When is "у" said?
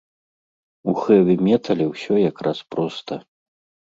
0.93-0.95